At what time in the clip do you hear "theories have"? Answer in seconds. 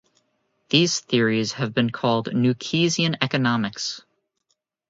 1.01-1.75